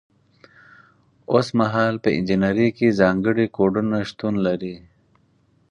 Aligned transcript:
اوس 1.31 1.47
مهال 1.59 1.93
په 2.03 2.09
انجنیری 2.17 2.69
کې 2.77 2.97
ځانګړي 3.01 3.45
کوډونه 3.55 3.97
شتون 4.09 4.33
لري. 4.45 4.75